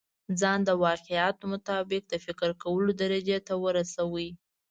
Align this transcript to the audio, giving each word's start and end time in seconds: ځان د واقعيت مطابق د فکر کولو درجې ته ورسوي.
ځان 0.39 0.59
د 0.65 0.69
واقعيت 0.85 1.37
مطابق 1.51 2.03
د 2.09 2.13
فکر 2.25 2.49
کولو 2.63 2.91
درجې 3.01 3.37
ته 3.47 3.53
ورسوي. 3.63 4.29